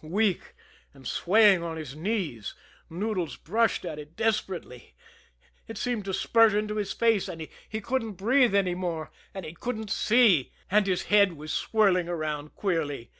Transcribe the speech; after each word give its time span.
Weak, 0.00 0.54
and 0.94 1.08
swaying 1.08 1.64
on 1.64 1.76
his 1.76 1.96
knees, 1.96 2.54
Noodles 2.88 3.34
brushed 3.36 3.84
at 3.84 3.98
it 3.98 4.14
desperately. 4.14 4.94
It 5.66 5.76
seemed 5.76 6.04
to 6.04 6.14
spurt 6.14 6.54
into 6.54 6.76
his 6.76 6.92
face, 6.92 7.26
and 7.26 7.48
he 7.68 7.80
couldn't 7.80 8.12
breathe 8.12 8.54
any 8.54 8.76
more, 8.76 9.10
and 9.34 9.44
he 9.44 9.54
couldn't 9.54 9.90
see, 9.90 10.52
and 10.70 10.86
his 10.86 11.06
head 11.06 11.32
was 11.32 11.52
swirling 11.52 12.08
around 12.08 12.54
queerly. 12.54 13.10